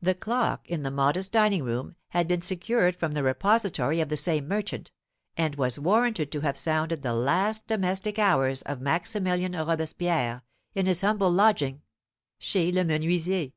[0.00, 4.16] The clock in the modest dining room had been secured from the repository of the
[4.16, 4.92] same merchant,
[5.36, 10.44] and was warranted to have sounded the last domestic hours of Maximilian Robespierre
[10.76, 11.82] in his humble lodging
[12.38, 13.50] chez le Menuisier.